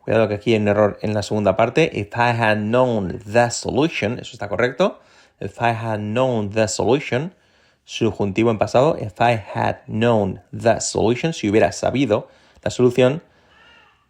Cuidado 0.03 0.27
que 0.27 0.35
aquí 0.35 0.53
hay 0.53 0.61
un 0.61 0.67
error 0.67 0.99
en 1.01 1.13
la 1.13 1.21
segunda 1.21 1.55
parte. 1.55 1.89
If 1.93 2.15
I 2.15 2.31
had 2.31 2.57
known 2.57 3.19
the 3.25 3.49
solution, 3.49 4.19
eso 4.19 4.37
está 4.37 4.47
correcto. 4.47 4.97
If 5.39 5.61
I 5.61 5.71
had 5.73 5.99
known 5.99 6.49
the 6.51 6.67
solution, 6.67 7.33
subjuntivo 7.85 8.51
en 8.51 8.57
pasado. 8.57 8.97
If 8.99 9.19
I 9.19 9.35
had 9.35 9.79
known 9.87 10.41
the 10.51 10.79
solution, 10.79 11.33
si 11.33 11.49
hubiera 11.49 11.71
sabido 11.71 12.27
la 12.63 12.71
solución, 12.71 13.21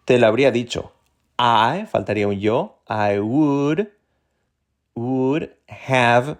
te 0.05 0.17
lo 0.17 0.27
habría 0.27 0.51
dicho. 0.51 0.91
I, 1.37 1.85
faltaría 1.91 2.27
un 2.27 2.39
yo. 2.39 2.75
I 2.87 3.19
would, 3.19 3.91
would 4.95 5.51
have 5.67 6.37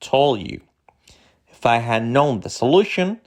told 0.00 0.40
you. 0.40 0.60
If 1.48 1.64
I 1.64 1.78
had 1.78 2.02
known 2.02 2.40
the 2.40 2.50
solution, 2.50 3.20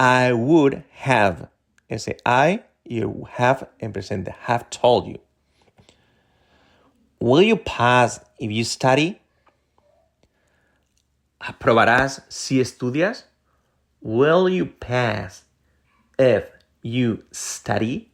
I 0.00 0.32
would 0.32 0.82
have. 0.92 1.50
Ese 1.90 2.16
I 2.24 2.62
you 2.84 3.28
have 3.36 3.68
en 3.80 3.92
presente. 3.92 4.34
Have 4.46 4.70
told 4.70 5.06
you. 5.06 5.20
Will 7.20 7.42
you 7.42 7.56
pass 7.56 8.20
if 8.38 8.50
you 8.50 8.64
study? 8.64 9.20
¿Aprobarás 11.38 12.22
si 12.30 12.60
estudias? 12.60 13.24
Will 14.00 14.48
you 14.48 14.64
pass 14.64 15.44
if 16.18 16.44
you 16.82 17.22
study? 17.30 18.10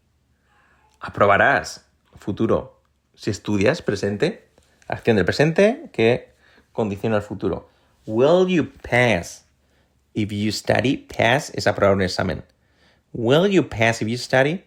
Aprobarás, 1.00 1.84
futuro, 2.18 2.80
si 3.14 3.30
estudias, 3.30 3.80
presente. 3.80 4.48
Acción 4.88 5.16
del 5.16 5.24
presente 5.24 5.88
que 5.92 6.34
condiciona 6.72 7.16
el 7.16 7.22
futuro. 7.22 7.68
Will 8.06 8.48
you 8.48 8.72
pass 8.82 9.45
if 10.16 10.32
you 10.32 10.50
study? 10.50 10.96
Pass 10.96 11.52
es 11.54 11.66
aprobar 11.66 11.94
un 11.94 12.02
examen. 12.02 12.42
Will 13.12 13.46
you 13.46 13.62
pass 13.62 14.02
if 14.02 14.08
you 14.08 14.16
study? 14.16 14.64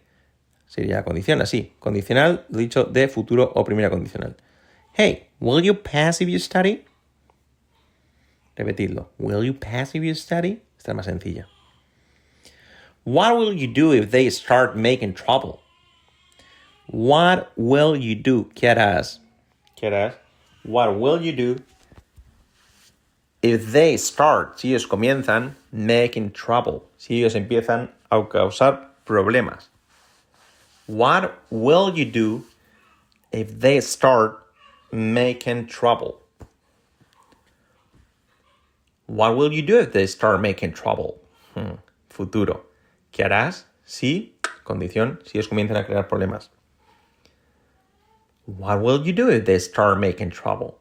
Sería 0.66 1.04
condición 1.04 1.42
así. 1.42 1.72
Condicional, 1.80 2.46
dicho 2.48 2.84
de 2.84 3.08
futuro 3.08 3.52
o 3.54 3.64
primera 3.64 3.90
condicional. 3.90 4.36
Hey, 4.94 5.28
will 5.40 5.60
you 5.60 5.74
pass 5.74 6.20
if 6.20 6.28
you 6.28 6.38
study? 6.38 6.84
Repetidlo. 8.56 9.08
Will 9.18 9.44
you 9.44 9.52
pass 9.52 9.94
if 9.94 10.02
you 10.02 10.14
study? 10.14 10.62
Esta 10.78 10.92
es 10.92 10.96
más 10.96 11.06
sencilla. 11.06 11.46
What 13.04 13.36
will 13.36 13.52
you 13.52 13.66
do 13.66 13.92
if 13.92 14.10
they 14.10 14.30
start 14.30 14.76
making 14.76 15.14
trouble? 15.14 15.60
What 16.86 17.52
will 17.56 17.96
you 17.96 18.14
do? 18.14 18.50
¿Qué 18.54 18.68
harás? 18.68 19.18
¿Qué 19.76 19.88
harás? 19.88 20.14
What 20.64 20.98
will 20.98 21.20
you 21.20 21.32
do 21.32 21.56
if 23.42 23.72
they 23.72 23.96
start? 23.96 24.60
Si 24.60 24.68
ellos 24.68 24.86
comienzan 24.86 25.54
making 25.72 26.32
trouble. 26.32 26.84
Si 26.98 27.22
ellos 27.22 27.34
empiezan 27.34 27.90
a 28.10 28.22
causar 28.22 28.86
problemas. 29.06 29.68
What 30.86 31.38
will 31.50 31.96
you 31.96 32.04
do 32.04 32.44
if 33.32 33.60
they 33.60 33.80
start 33.80 34.42
making 34.92 35.66
trouble? 35.66 36.20
What 39.06 39.36
will 39.36 39.52
you 39.52 39.62
do 39.62 39.78
if 39.78 39.92
they 39.92 40.06
start 40.06 40.40
making 40.40 40.72
trouble? 40.72 41.20
Hmm. 41.54 41.76
Futuro. 42.08 42.64
¿Qué 43.12 43.24
harás 43.24 43.64
si, 43.84 44.34
condición, 44.64 45.18
si 45.24 45.38
ellos 45.38 45.48
comienzan 45.48 45.76
a 45.76 45.84
crear 45.84 46.08
problemas? 46.08 46.48
What 48.46 48.80
will 48.80 49.06
you 49.06 49.12
do 49.12 49.28
if 49.28 49.44
they 49.44 49.58
start 49.58 49.98
making 49.98 50.30
trouble? 50.30 50.79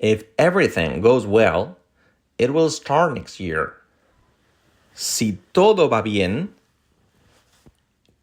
If 0.00 0.24
everything 0.38 1.02
goes 1.02 1.26
well, 1.26 1.76
it 2.38 2.54
will 2.54 2.70
start 2.70 3.14
next 3.14 3.38
year. 3.38 3.74
Si 4.94 5.38
todo 5.52 5.88
va 5.88 6.00
bien, 6.00 6.54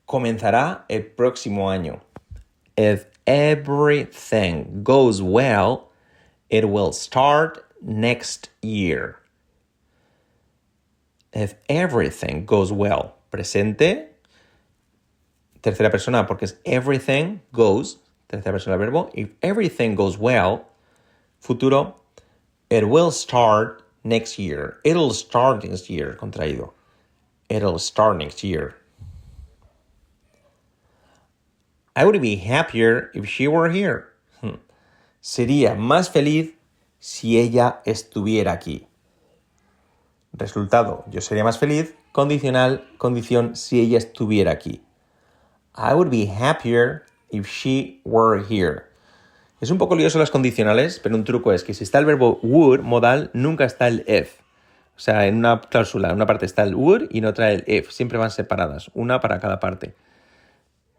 comenzará 0.08 0.82
el 0.90 1.04
próximo 1.16 1.68
año. 1.70 2.02
If 2.76 3.06
everything 3.28 4.82
goes 4.84 5.22
well, 5.22 5.92
it 6.50 6.68
will 6.68 6.94
start 6.94 7.64
next 7.80 8.50
year. 8.64 9.20
If 11.32 11.54
everything 11.70 12.48
goes 12.48 12.72
well, 12.72 13.18
presente, 13.32 14.08
tercera 15.62 15.92
persona 15.92 16.26
porque 16.26 16.44
es 16.44 16.56
everything 16.66 17.42
goes, 17.52 17.98
tercera 18.30 18.52
persona 18.52 18.78
del 18.78 18.88
verbo. 18.88 19.12
If 19.14 19.30
everything 19.44 19.94
goes 19.94 20.18
well, 20.18 20.66
futuro, 21.40 21.96
it 22.70 22.88
will 22.88 23.12
start 23.12 23.84
next 24.04 24.40
year. 24.40 24.80
It'll 24.84 25.14
start 25.14 25.64
next 25.64 25.90
year, 25.90 26.18
contraído. 26.20 26.72
It'll 27.50 27.80
start 27.80 28.18
next 28.18 28.44
year. 28.44 28.76
I 31.96 32.06
would 32.06 32.22
be 32.22 32.36
happier 32.36 33.10
if 33.14 33.28
she 33.28 33.48
were 33.48 33.70
here. 33.70 34.14
Hmm. 34.42 34.60
Sería 35.22 35.76
más 35.76 36.10
feliz 36.10 36.54
si 37.00 37.40
ella 37.40 37.82
estuviera 37.86 38.52
aquí. 38.52 38.86
Resultado, 40.34 41.06
yo 41.10 41.22
sería 41.22 41.44
más 41.44 41.58
feliz. 41.58 41.96
Condicional, 42.12 42.88
condición, 42.98 43.56
si 43.56 43.80
ella 43.80 43.98
estuviera 43.98 44.52
aquí. 44.52 44.82
I 45.76 45.94
would 45.94 46.10
be 46.10 46.26
happier 46.26 47.06
if 47.30 47.48
she 47.48 48.02
were 48.04 48.44
here. 48.44 48.87
Es 49.60 49.72
un 49.72 49.80
poco 49.80 49.96
lioso 49.96 50.20
las 50.20 50.30
condicionales, 50.30 51.00
pero 51.00 51.16
un 51.16 51.24
truco 51.24 51.52
es 51.52 51.64
que 51.64 51.74
si 51.74 51.84
está 51.84 51.98
el 51.98 52.06
verbo 52.06 52.40
would, 52.44 52.82
modal, 52.82 53.32
nunca 53.34 53.66
está 53.66 53.88
el 53.88 54.06
if. 54.08 54.40
O 54.96 55.00
sea, 55.00 55.26
en 55.26 55.38
una 55.38 55.62
cláusula, 55.62 56.10
en 56.10 56.16
una 56.16 56.28
parte 56.28 56.46
está 56.46 56.62
el 56.62 56.76
would 56.76 57.08
y 57.10 57.20
en 57.20 57.26
otra 57.26 57.52
el 57.52 57.64
if. 57.66 57.90
Siempre 57.90 58.20
van 58.20 58.30
separadas, 58.30 58.92
una 58.94 59.20
para 59.20 59.40
cada 59.40 59.60
parte. 59.60 59.96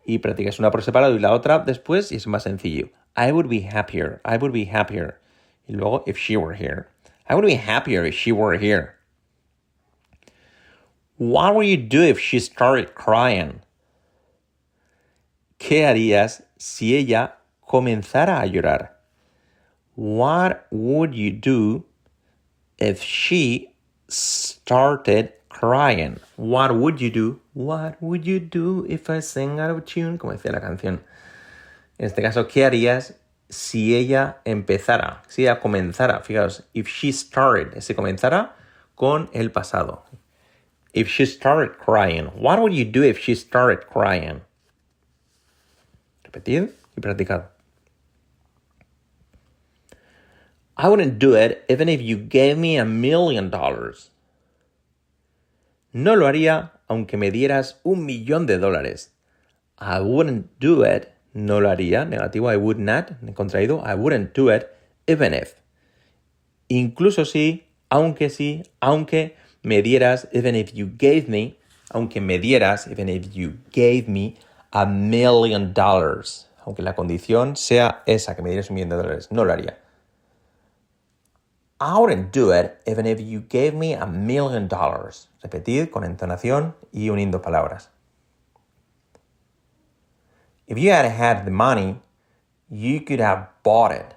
Y 0.04 0.18
practicas 0.18 0.58
una 0.58 0.72
por 0.72 0.82
separado 0.82 1.14
y 1.14 1.20
la 1.20 1.32
otra 1.32 1.60
después 1.60 2.10
y 2.10 2.16
es 2.16 2.26
más 2.26 2.42
sencillo. 2.42 2.88
I 3.16 3.30
would 3.30 3.48
be 3.48 3.68
happier. 3.72 4.20
I 4.24 4.38
would 4.38 4.52
be 4.52 4.68
happier. 4.72 5.20
Y 5.68 5.74
luego, 5.74 6.02
if 6.06 6.18
she 6.18 6.36
were 6.36 6.56
here. 6.56 6.86
I 7.30 7.34
would 7.34 7.46
be 7.46 7.58
happier 7.58 8.04
if 8.04 8.16
she 8.16 8.32
were 8.32 8.58
here. 8.58 8.96
What 11.16 11.54
would 11.54 11.66
you 11.66 11.76
do 11.76 12.02
if 12.02 12.18
she 12.18 12.40
started 12.40 12.94
crying? 12.94 13.60
¿Qué 15.58 15.84
harías 15.84 16.42
si 16.56 16.96
ella 16.96 17.38
comenzara 17.68 18.40
a 18.40 18.46
llorar? 18.46 18.96
What 19.94 20.66
would 20.70 21.14
you 21.14 21.30
do 21.30 21.84
if 22.78 23.02
she 23.02 23.75
started 24.08 25.32
crying. 25.48 26.20
What 26.37 26.75
would 26.75 27.00
you 27.00 27.10
do? 27.10 27.40
What 27.52 28.00
would 28.00 28.25
you 28.25 28.40
do 28.40 28.87
if 28.88 29.10
I 29.10 29.20
sang 29.20 29.60
out 29.60 29.70
of 29.70 29.84
tune? 29.84 30.18
Como 30.18 30.32
decía 30.32 30.52
la 30.52 30.60
canción. 30.60 31.00
En 31.98 32.06
este 32.06 32.22
caso, 32.22 32.46
¿qué 32.46 32.64
harías 32.64 33.14
si 33.48 33.96
ella 33.96 34.38
empezara? 34.44 35.22
Si 35.28 35.42
ella 35.42 35.60
comenzara. 35.60 36.22
Fijaos, 36.22 36.62
if 36.75 36.87
she 36.87 37.12
started, 37.12 37.80
si 37.82 37.94
comenzara 37.94 38.52
con 38.94 39.28
el 39.32 39.50
pasado. 39.50 40.02
If 40.94 41.08
she 41.08 41.26
started 41.26 41.76
crying. 41.78 42.26
What 42.34 42.60
would 42.60 42.72
you 42.72 42.84
do 42.84 43.02
if 43.02 43.18
she 43.18 43.34
started 43.34 43.87
crying? 43.87 44.42
Repetid 46.25 46.70
y 46.96 47.00
practicad. 47.00 47.57
I 50.80 50.88
wouldn't 50.88 51.18
do 51.18 51.35
it 51.35 51.64
even 51.68 51.88
if 51.88 52.00
you 52.00 52.16
gave 52.16 52.56
me 52.56 52.78
a 52.78 52.85
million 52.85 53.50
dollars. 53.50 54.11
No 55.92 56.14
lo 56.14 56.26
haría 56.26 56.70
aunque 56.88 57.16
me 57.16 57.32
dieras 57.32 57.80
un 57.82 58.06
millón 58.06 58.47
de 58.47 58.58
dólares. 58.58 59.11
I 59.80 60.00
wouldn't 60.00 60.47
do 60.61 60.85
it. 60.85 61.08
No 61.35 61.61
lo 61.61 61.68
haría. 61.68 62.04
Negativo. 62.04 62.52
I 62.52 62.56
would 62.56 62.78
not. 62.78 63.11
Contraído. 63.35 63.82
I 63.85 63.94
wouldn't 63.94 64.35
do 64.35 64.50
it 64.50 64.68
even 65.08 65.35
if. 65.35 65.54
Incluso 66.68 67.25
si, 67.25 67.64
aunque 67.90 68.30
si, 68.30 68.62
aunque 68.80 69.37
me 69.62 69.82
dieras, 69.82 70.28
even 70.32 70.54
if 70.54 70.73
you 70.75 70.87
gave 70.87 71.28
me, 71.28 71.58
aunque 71.90 72.20
me 72.20 72.38
dieras, 72.38 72.87
even 72.88 73.08
if 73.08 73.32
you 73.35 73.54
gave 73.73 74.08
me 74.08 74.37
a 74.73 74.87
million 74.87 75.73
dollars. 75.73 76.47
Aunque 76.64 76.82
la 76.82 76.94
condición 76.94 77.56
sea 77.56 78.02
esa, 78.06 78.37
que 78.37 78.42
me 78.42 78.50
dieras 78.50 78.70
un 78.70 78.75
millón 78.75 78.90
de 78.90 78.97
dólares. 78.97 79.28
No 79.32 79.44
lo 79.44 79.52
haría. 79.52 79.78
I 81.80 81.97
wouldn't 81.99 82.32
do 82.32 82.50
it 82.50 82.80
even 82.87 83.06
if 83.06 83.20
you 83.20 83.40
gave 83.40 83.73
me 83.73 83.94
a 83.94 84.06
million 84.06 84.66
dollars. 84.66 85.28
Repetid 85.42 85.90
con 85.90 86.02
entonación 86.02 86.75
y 86.92 87.08
uniendo 87.08 87.40
palabras. 87.40 87.90
If 90.66 90.76
you 90.76 90.90
had 90.90 91.06
had 91.06 91.44
the 91.44 91.52
money, 91.52 92.00
you 92.68 93.00
could 93.04 93.20
have 93.20 93.49
bought 93.62 93.92
it. 93.92 94.14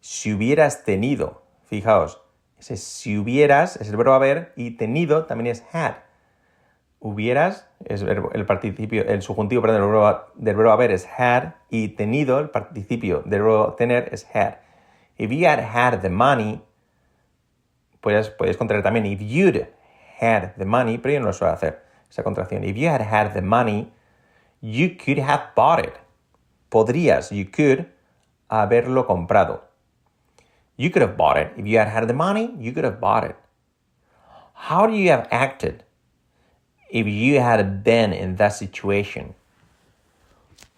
Si 0.00 0.32
hubieras 0.32 0.84
tenido, 0.84 1.42
fijaos, 1.70 2.18
ese 2.58 2.76
si 2.76 3.18
hubieras 3.18 3.76
es 3.76 3.88
el 3.90 3.96
verbo 3.96 4.14
haber 4.14 4.52
y 4.56 4.72
tenido 4.72 5.26
también 5.26 5.48
es 5.48 5.62
had. 5.72 5.96
Hubieras 7.00 7.68
es 7.84 8.02
el 8.02 8.46
participio, 8.46 9.02
el 9.02 9.22
subjuntivo 9.22 9.60
perdón, 9.60 9.82
del 9.82 9.90
verbo, 9.90 10.20
del 10.36 10.56
verbo 10.56 10.72
haber 10.72 10.90
es 10.90 11.06
had 11.18 11.54
y 11.68 11.88
tenido, 11.88 12.38
el 12.38 12.50
participio 12.50 13.22
del 13.26 13.42
verbo 13.42 13.74
tener 13.74 14.08
es 14.12 14.26
had. 14.34 14.54
If 15.18 15.30
you 15.30 15.46
had 15.46 15.60
had 15.60 16.02
the 16.02 16.10
money, 16.10 16.60
puedes, 18.00 18.30
puedes 18.30 18.56
contraer 18.56 18.82
también 18.82 19.06
if 19.06 19.20
you'd 19.20 19.68
had 20.18 20.54
the 20.56 20.64
money, 20.64 20.98
pero 20.98 21.14
yo 21.14 21.20
no 21.20 21.26
lo 21.26 21.32
suelo 21.32 21.52
hacer, 21.52 21.82
esa 22.10 22.22
contracción. 22.22 22.64
If 22.64 22.76
you 22.76 22.88
had 22.88 23.02
had 23.02 23.34
the 23.34 23.42
money, 23.42 23.92
you 24.60 24.96
could 24.96 25.18
have 25.18 25.54
bought 25.54 25.80
it. 25.80 25.94
Podrías, 26.70 27.30
you 27.32 27.44
could, 27.44 27.86
haberlo 28.50 29.06
comprado. 29.06 29.60
You 30.76 30.90
could 30.90 31.02
have 31.02 31.16
bought 31.16 31.36
it. 31.36 31.52
If 31.56 31.66
you 31.66 31.78
had 31.78 31.88
had 31.88 32.08
the 32.08 32.14
money, 32.14 32.54
you 32.58 32.72
could 32.72 32.84
have 32.84 33.00
bought 33.00 33.24
it. 33.24 33.36
How 34.54 34.86
do 34.86 34.94
you 34.94 35.10
have 35.10 35.28
acted 35.30 35.84
if 36.90 37.06
you 37.06 37.40
had 37.40 37.82
been 37.82 38.12
in 38.12 38.36
that 38.36 38.54
situation? 38.54 39.34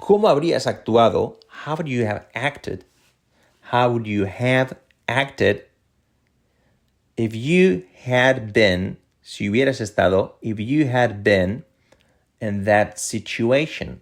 ¿Cómo 0.01 0.29
habrías 0.29 0.67
actuado? 0.67 1.37
How 1.49 1.77
would 1.77 1.89
you 1.89 2.07
have 2.07 2.27
acted 2.35 2.85
how 3.71 3.91
would 3.91 4.07
you 4.07 4.25
have 4.27 4.77
acted 5.09 5.65
if 7.17 7.35
you 7.35 7.85
had 7.95 8.53
been, 8.53 8.99
si 9.23 9.49
hubieras 9.49 9.81
estado, 9.81 10.35
if 10.43 10.61
you 10.61 10.87
had 10.87 11.25
been 11.25 11.65
in 12.41 12.65
that 12.65 12.99
situation? 12.99 14.01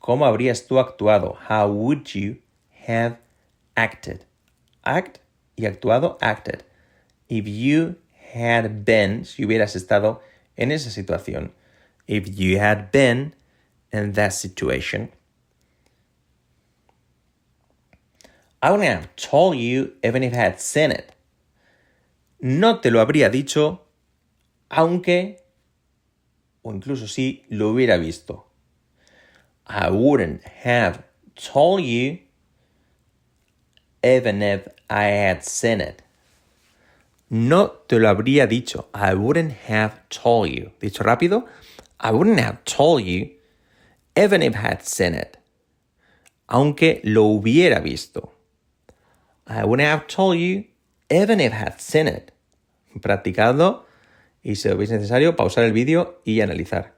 ¿Cómo 0.00 0.24
habrías 0.24 0.66
tú 0.66 0.78
actuado? 0.78 1.36
How 1.48 1.68
would 1.68 2.14
you 2.14 2.38
have 2.86 3.18
acted? 3.76 4.24
Act 4.84 5.18
y 5.58 5.64
actuado, 5.64 6.16
acted. 6.22 6.62
If 7.28 7.46
you 7.46 7.96
had 8.32 8.84
been, 8.84 9.24
si 9.24 9.44
hubieras 9.44 9.76
estado 9.76 10.20
en 10.56 10.72
esa 10.72 10.90
situación. 10.90 11.50
If 12.06 12.38
you 12.38 12.58
had 12.58 12.90
been 12.90 13.34
in 13.92 14.12
that 14.12 14.32
situation. 14.32 15.10
I 18.66 18.72
wouldn't 18.72 18.88
have 18.88 19.14
told 19.14 19.58
you 19.58 19.92
even 20.02 20.24
if 20.24 20.32
I 20.32 20.38
had 20.38 20.60
seen 20.60 20.90
it. 20.90 21.12
No 22.40 22.80
te 22.80 22.90
lo 22.90 22.98
habría 22.98 23.30
dicho 23.30 23.78
aunque 24.68 25.36
o 26.64 26.72
incluso 26.72 27.06
si 27.06 27.44
lo 27.48 27.70
hubiera 27.70 27.96
visto. 27.96 28.46
I 29.68 29.88
wouldn't 29.90 30.42
have 30.64 31.04
told 31.36 31.82
you 31.82 32.18
even 34.02 34.42
if 34.42 34.66
I 34.90 35.04
had 35.04 35.44
seen 35.44 35.80
it. 35.80 36.02
No 37.30 37.68
te 37.86 38.00
lo 38.00 38.08
habría 38.08 38.48
dicho. 38.48 38.86
I 38.92 39.14
wouldn't 39.14 39.52
have 39.68 40.00
told 40.08 40.50
you. 40.50 40.72
Dicho 40.80 41.04
rápido. 41.04 41.44
I 42.00 42.10
wouldn't 42.10 42.40
have 42.40 42.64
told 42.64 43.04
you 43.04 43.30
even 44.16 44.42
if 44.42 44.56
I 44.56 44.70
had 44.70 44.82
seen 44.82 45.14
it. 45.14 45.36
Aunque 46.48 47.00
lo 47.04 47.26
hubiera 47.26 47.78
visto. 47.80 48.32
I 49.46 49.64
wouldn't 49.64 49.88
have 49.88 50.06
told 50.06 50.38
you 50.38 50.64
even 51.10 51.40
if 51.40 51.52
I 51.52 51.56
had 51.56 51.80
seen 51.80 52.08
it. 52.08 52.32
Practicadlo 53.00 53.84
y 54.42 54.54
si 54.54 54.68
lo 54.68 54.76
veis 54.76 54.90
necesario, 54.90 55.36
pausar 55.36 55.64
el 55.64 55.72
vídeo 55.72 56.20
y 56.24 56.40
analizar. 56.40 56.94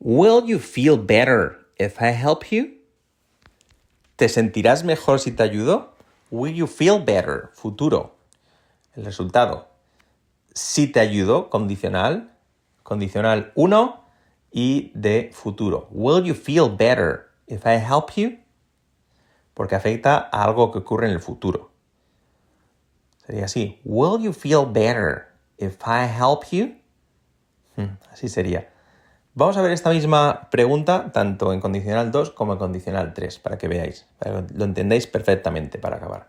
Will 0.00 0.44
you 0.44 0.58
feel 0.58 0.96
better 0.96 1.66
if 1.78 2.00
I 2.00 2.12
help 2.12 2.44
you? 2.50 2.78
¿Te 4.16 4.28
sentirás 4.28 4.84
mejor 4.84 5.20
si 5.20 5.32
te 5.32 5.42
ayudo? 5.42 5.94
Will 6.30 6.52
you 6.54 6.66
feel 6.66 6.98
better? 6.98 7.50
Futuro. 7.54 8.16
El 8.96 9.04
resultado. 9.04 9.68
Si 10.54 10.88
te 10.88 11.00
ayudo, 11.00 11.48
condicional. 11.48 12.32
Condicional 12.82 13.52
1 13.54 14.04
y 14.50 14.90
de 14.94 15.30
futuro. 15.32 15.88
Will 15.90 16.24
you 16.24 16.34
feel 16.34 16.68
better 16.68 17.30
if 17.46 17.64
I 17.64 17.78
help 17.78 18.10
you? 18.16 18.41
Porque 19.54 19.74
afecta 19.74 20.28
a 20.32 20.44
algo 20.44 20.72
que 20.72 20.78
ocurre 20.78 21.06
en 21.06 21.12
el 21.12 21.20
futuro. 21.20 21.70
Sería 23.26 23.44
así. 23.44 23.80
Will 23.84 24.22
you 24.22 24.32
feel 24.32 24.66
better 24.66 25.28
if 25.58 25.76
I 25.86 26.06
help 26.06 26.44
you? 26.50 26.76
Hmm, 27.76 27.96
así 28.10 28.28
sería. 28.28 28.68
Vamos 29.34 29.56
a 29.56 29.62
ver 29.62 29.72
esta 29.72 29.90
misma 29.90 30.48
pregunta 30.50 31.10
tanto 31.12 31.52
en 31.52 31.60
condicional 31.60 32.10
2 32.10 32.32
como 32.32 32.52
en 32.52 32.58
condicional 32.58 33.14
3 33.14 33.38
para 33.38 33.56
que 33.56 33.68
veáis, 33.68 34.06
para 34.18 34.46
que 34.46 34.54
lo 34.54 34.64
entendáis 34.64 35.06
perfectamente 35.06 35.78
para 35.78 35.96
acabar. 35.96 36.28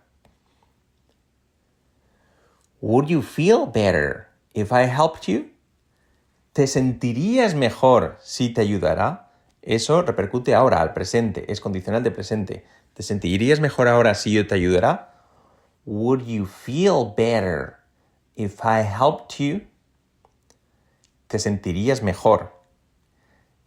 Would 2.80 3.08
you 3.08 3.22
feel 3.22 3.66
better 3.66 4.28
if 4.54 4.72
I 4.72 4.84
helped 4.84 5.28
you? 5.28 5.52
¿Te 6.54 6.68
sentirías 6.68 7.56
mejor 7.56 8.18
si 8.22 8.54
te 8.54 8.62
ayudara? 8.62 9.32
Eso 9.62 10.02
repercute 10.02 10.54
ahora, 10.54 10.82
al 10.82 10.94
presente, 10.94 11.52
es 11.52 11.60
condicional 11.60 12.04
de 12.04 12.12
presente. 12.12 12.66
¿Te 12.94 13.02
sentirías 13.02 13.60
mejor 13.60 13.88
ahora 13.88 14.14
si 14.14 14.32
yo 14.32 14.46
te 14.46 14.56
ayudara? 14.56 15.14
Would 15.86 16.26
you 16.26 16.46
feel 16.46 17.14
better 17.16 17.78
if 18.36 18.60
I 18.64 18.84
helped 18.84 19.40
you? 19.40 19.62
¿Te 21.28 21.40
sentirías 21.40 22.04
mejor 22.04 22.54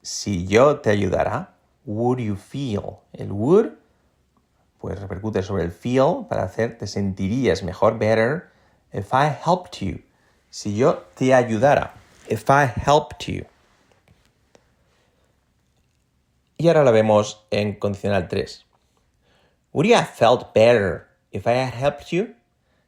si 0.03 0.47
yo 0.47 0.81
te 0.81 0.91
ayudara? 0.91 1.57
Would 1.85 2.21
you 2.21 2.37
feel? 2.37 2.99
El 3.13 3.33
would 3.33 3.73
pues 4.81 5.01
repercute 5.01 5.43
sobre 5.43 5.65
el 5.65 5.73
feel 5.73 6.27
para 6.29 6.45
hacer 6.45 6.79
te 6.79 6.87
sentirías 6.87 7.65
mejor, 7.65 7.99
better, 7.99 8.51
if 8.93 9.13
I 9.13 9.27
helped 9.45 9.81
you. 9.81 10.01
Si 10.51 10.77
yo 10.77 10.99
te 11.15 11.35
ayudara. 11.35 11.95
If 12.29 12.49
I 12.49 12.67
helped 12.67 13.27
you. 13.27 13.45
Y 16.57 16.69
ahora 16.69 16.85
la 16.85 16.91
vemos 16.91 17.47
en 17.51 17.75
condicional 17.75 18.29
3. 18.29 18.66
Would 19.77 19.89
you 19.89 19.95
have 19.95 20.09
felt 20.09 20.55
better 20.55 21.07
if 21.33 21.47
I 21.47 21.53
had 21.53 21.75
helped 21.75 22.11
you? 22.11 22.35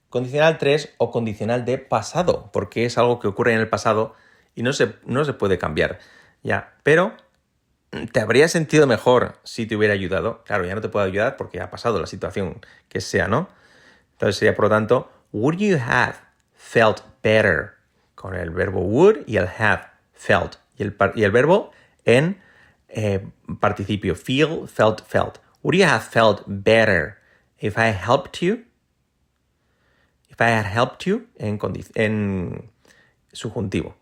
Condicional 0.08 0.56
3 0.56 0.94
o 0.96 1.10
condicional 1.10 1.66
de 1.66 1.76
pasado, 1.76 2.48
porque 2.50 2.86
es 2.86 2.96
algo 2.96 3.20
que 3.20 3.28
ocurre 3.28 3.52
en 3.52 3.60
el 3.60 3.68
pasado 3.68 4.14
y 4.54 4.62
no 4.62 4.72
se, 4.72 4.94
no 5.04 5.22
se 5.26 5.34
puede 5.34 5.58
cambiar. 5.58 5.98
Ya, 6.42 6.72
pero 6.84 7.12
¿te 7.90 8.20
habría 8.20 8.48
sentido 8.48 8.86
mejor 8.86 9.34
si 9.44 9.66
te 9.66 9.76
hubiera 9.76 9.92
ayudado? 9.92 10.42
Claro, 10.44 10.64
ya 10.64 10.74
no 10.74 10.80
te 10.80 10.88
puedo 10.88 11.04
ayudar 11.04 11.36
porque 11.36 11.60
ha 11.60 11.68
pasado 11.68 12.00
la 12.00 12.06
situación 12.06 12.64
que 12.88 13.02
sea, 13.02 13.28
¿no? 13.28 13.50
Entonces 14.12 14.36
sería, 14.36 14.56
por 14.56 14.64
lo 14.64 14.70
tanto, 14.70 15.12
would 15.30 15.58
you 15.58 15.76
have 15.76 16.14
felt 16.54 17.02
better? 17.22 17.74
Con 18.14 18.34
el 18.34 18.48
verbo 18.48 18.80
would 18.80 19.26
y 19.26 19.36
el 19.36 19.48
have 19.58 19.82
felt. 20.14 20.56
Y 20.78 20.84
el, 20.84 20.96
y 21.16 21.24
el 21.24 21.32
verbo 21.32 21.70
en 22.06 22.40
eh, 22.88 23.28
participio, 23.60 24.14
feel, 24.16 24.66
felt, 24.66 25.02
felt. 25.06 25.38
Would 25.62 25.74
you 25.74 25.84
have 25.84 26.04
felt 26.04 26.44
better 26.46 27.18
if 27.58 27.76
I 27.76 27.86
helped 27.86 28.42
you? 28.42 28.64
If 30.30 30.40
I 30.40 30.48
had 30.50 30.66
helped 30.66 31.06
you 31.06 31.26
en, 31.38 31.58
en 31.96 32.68
subjuntivo. 33.32 33.94